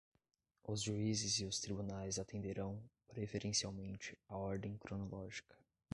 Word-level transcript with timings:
Os 0.63 0.81
juízes 0.81 1.39
e 1.41 1.45
os 1.45 1.59
tribunais 1.59 2.17
atenderão, 2.17 2.81
preferencialmente, 3.07 4.17
à 4.27 4.35
ordem 4.35 4.75
cronológica 4.75 5.55